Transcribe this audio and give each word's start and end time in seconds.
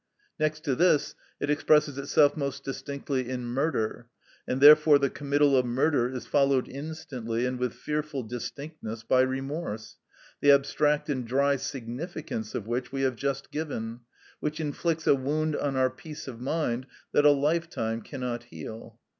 Next 0.39 0.63
to 0.63 0.73
this, 0.73 1.13
it 1.39 1.51
expresses 1.51 1.99
itself 1.99 2.35
most 2.35 2.63
distinctly 2.63 3.29
in 3.29 3.45
murder; 3.45 4.07
and 4.47 4.59
therefore 4.59 4.97
the 4.97 5.11
committal 5.11 5.55
of 5.55 5.63
murder 5.63 6.11
is 6.11 6.25
followed 6.25 6.67
instantly 6.67 7.45
and 7.45 7.59
with 7.59 7.75
fearful 7.75 8.23
distinctness 8.23 9.03
by 9.03 9.21
remorse, 9.21 9.97
the 10.41 10.49
abstract 10.51 11.07
and 11.07 11.27
dry 11.27 11.55
significance 11.55 12.55
of 12.55 12.65
which 12.65 12.91
we 12.91 13.03
have 13.03 13.15
just 13.15 13.51
given, 13.51 13.99
which 14.39 14.59
inflicts 14.59 15.05
a 15.05 15.13
wound 15.13 15.55
on 15.55 15.75
our 15.75 15.91
peace 15.91 16.27
of 16.27 16.41
mind 16.41 16.87
that 17.11 17.23
a 17.23 17.29
lifetime 17.29 18.01
cannot 18.01 18.45
heal. 18.45 18.97